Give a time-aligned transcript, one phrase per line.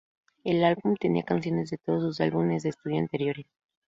[0.43, 3.45] El álbum tenía canciones de todos sus álbumes de estudio anteriores.